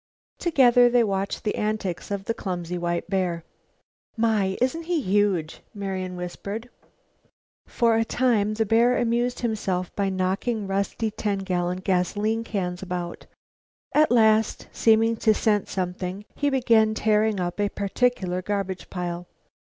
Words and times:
Together 0.39 0.89
they 0.89 1.03
watched 1.03 1.43
the 1.43 1.53
antics 1.53 2.09
of 2.09 2.25
the 2.25 2.33
clumsy 2.33 2.75
white 2.75 3.07
bear. 3.07 3.43
"My! 4.17 4.57
Isn't 4.59 4.89
it 4.89 5.01
huge!" 5.03 5.59
whispered 5.75 5.75
Marian. 5.75 6.69
For 7.67 7.95
a 7.95 8.03
time 8.03 8.55
the 8.55 8.65
bear 8.65 8.97
amused 8.97 9.41
himself 9.41 9.95
by 9.95 10.09
knocking 10.09 10.65
rusty 10.65 11.11
ten 11.11 11.37
gallon 11.37 11.81
gasoline 11.81 12.43
cans 12.43 12.81
about. 12.81 13.27
At 13.93 14.09
last, 14.09 14.67
seeming 14.71 15.17
to 15.17 15.35
scent 15.35 15.67
something, 15.69 16.25
he 16.33 16.49
began 16.49 16.95
tearing 16.95 17.39
up 17.39 17.59
a 17.59 17.69
particular 17.69 18.41
garbage 18.41 18.89
pile. 18.89 19.27